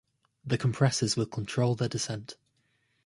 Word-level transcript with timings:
The 0.43 0.57
compressors 0.57 1.15
will 1.15 1.27
control 1.27 1.75
their 1.75 1.87
descent. 1.87 2.35